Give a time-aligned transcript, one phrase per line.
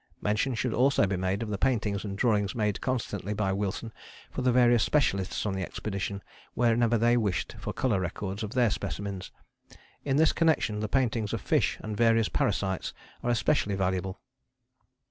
[0.19, 3.93] Mention should also be made of the paintings and drawings made constantly by Wilson
[4.31, 6.23] for the various specialists on the expedition
[6.55, 9.29] whenever they wished for colour records of their specimens;
[10.03, 14.19] in this connection the paintings of fish and various parasites are especially valuable.